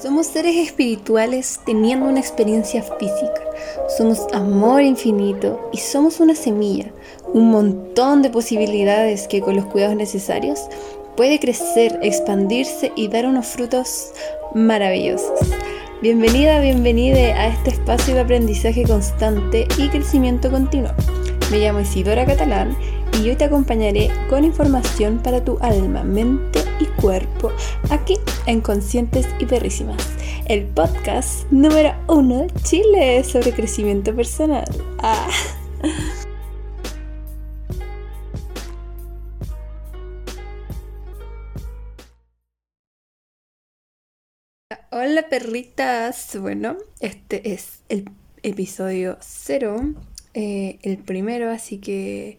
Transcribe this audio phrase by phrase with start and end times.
[0.00, 3.42] Somos seres espirituales teniendo una experiencia física.
[3.98, 6.86] Somos amor infinito y somos una semilla,
[7.34, 10.58] un montón de posibilidades que con los cuidados necesarios
[11.18, 14.12] puede crecer, expandirse y dar unos frutos
[14.54, 15.38] maravillosos.
[16.00, 20.92] Bienvenida, bienvenida a este espacio de aprendizaje constante y crecimiento continuo.
[21.50, 22.76] Me llamo Isidora Catalán
[23.20, 27.50] y hoy te acompañaré con información para tu alma, mente y cuerpo
[27.90, 30.00] aquí en Conscientes y Perrísimas,
[30.46, 34.64] el podcast número uno de Chile sobre crecimiento personal.
[35.00, 35.28] Ah.
[44.92, 48.08] Hola perritas, bueno, este es el
[48.44, 49.82] episodio cero,
[50.34, 52.38] eh, el primero, así que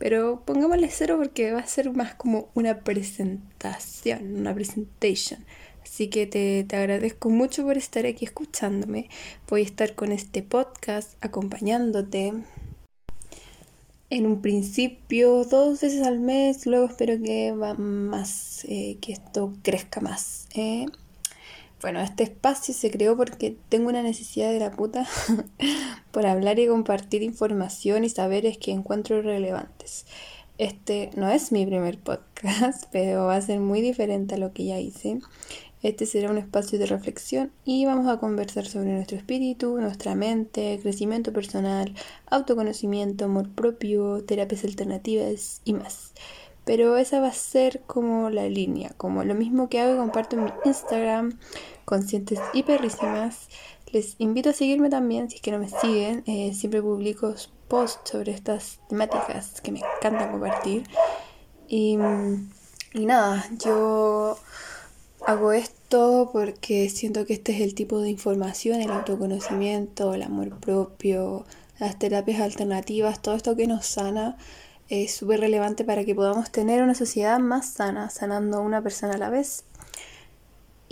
[0.00, 5.44] pero pongámosle cero porque va a ser más como una presentación, una presentation.
[5.82, 9.10] Así que te, te, agradezco mucho por estar aquí escuchándome.
[9.46, 12.32] Voy a estar con este podcast acompañándote.
[14.08, 19.52] En un principio dos veces al mes, luego espero que va más, eh, que esto
[19.62, 20.48] crezca más.
[20.54, 20.86] ¿eh?
[21.80, 25.06] Bueno, este espacio se creó porque tengo una necesidad de la puta
[26.10, 30.04] por hablar y compartir información y saberes que encuentro relevantes.
[30.58, 34.66] Este no es mi primer podcast, pero va a ser muy diferente a lo que
[34.66, 35.20] ya hice.
[35.82, 40.78] Este será un espacio de reflexión y vamos a conversar sobre nuestro espíritu, nuestra mente,
[40.82, 41.94] crecimiento personal,
[42.26, 46.12] autoconocimiento, amor propio, terapias alternativas y más.
[46.70, 50.36] Pero esa va a ser como la línea, como lo mismo que hago y comparto
[50.36, 51.36] en mi Instagram,
[51.84, 53.48] conscientes y perrísimas.
[53.90, 56.22] Les invito a seguirme también si es que no me siguen.
[56.28, 57.34] Eh, siempre publico
[57.66, 60.84] posts sobre estas temáticas que me encanta compartir.
[61.66, 61.98] Y,
[62.94, 64.38] y nada, yo
[65.26, 70.60] hago esto porque siento que este es el tipo de información, el autoconocimiento, el amor
[70.60, 71.46] propio,
[71.80, 74.36] las terapias alternativas, todo esto que nos sana
[74.90, 79.14] es súper relevante para que podamos tener una sociedad más sana, sanando a una persona
[79.14, 79.64] a la vez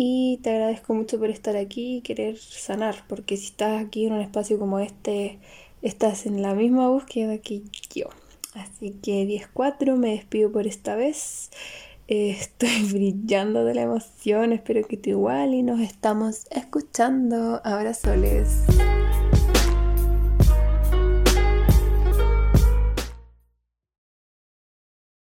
[0.01, 4.13] y te agradezco mucho por estar aquí y querer sanar, porque si estás aquí en
[4.13, 5.41] un espacio como este,
[5.83, 8.07] estás en la misma búsqueda que yo.
[8.55, 11.51] Así que 10-4, me despido por esta vez.
[12.07, 17.61] Estoy brillando de la emoción, espero que tú igual y nos estamos escuchando.
[17.65, 18.63] Abrazoles.